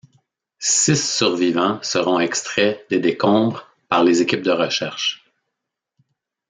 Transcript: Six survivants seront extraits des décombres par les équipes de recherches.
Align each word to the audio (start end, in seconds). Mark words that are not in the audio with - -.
Six 0.57 0.99
survivants 1.01 1.79
seront 1.85 2.19
extraits 2.21 2.89
des 2.89 2.97
décombres 2.97 3.69
par 3.87 4.03
les 4.03 4.23
équipes 4.23 4.41
de 4.41 4.49
recherches. 4.49 5.23